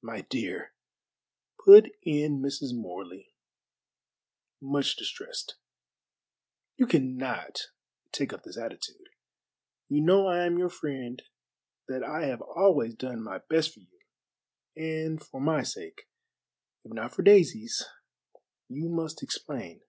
"My 0.00 0.22
dear," 0.22 0.72
put 1.62 1.92
in 2.00 2.40
Mrs. 2.40 2.72
Morley, 2.74 3.34
much 4.58 4.96
distressed, 4.96 5.56
"you 6.78 6.86
cannot 6.86 7.66
take 8.10 8.32
up 8.32 8.42
this 8.42 8.56
attitude. 8.56 9.10
You 9.90 10.00
know 10.00 10.28
I 10.28 10.46
am 10.46 10.56
your 10.58 10.70
friend, 10.70 11.20
that 11.88 12.02
I 12.02 12.24
have 12.24 12.40
always 12.40 12.94
done 12.94 13.22
my 13.22 13.36
best 13.36 13.74
for 13.74 13.80
you, 13.80 14.00
and 14.74 15.22
for 15.22 15.42
my 15.42 15.62
sake, 15.62 16.08
if 16.82 16.94
not 16.94 17.12
for 17.14 17.20
Daisy's, 17.22 17.84
you 18.70 18.88
must 18.88 19.22
explain." 19.22 19.82